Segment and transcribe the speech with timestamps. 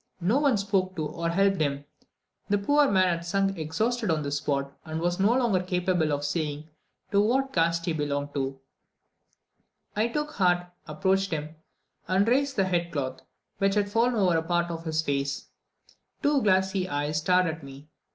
[0.19, 1.85] No one spoke to or helped him.
[2.49, 6.25] The poor man had sunk exhausted on this spot, and was no longer capable of
[6.25, 6.67] saying
[7.11, 8.55] to what caste he belonged.
[9.95, 11.53] I took heart, approached him,
[12.07, 13.21] and raised the head cloth,
[13.59, 15.49] which had fallen over a part of his face;
[16.23, 17.87] two glassy eyes stared at me.